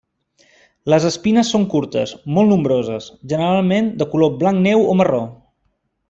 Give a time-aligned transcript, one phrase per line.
[0.93, 5.21] Les espines són curtes, molt nombroses, generalment de color blanc neu o marró.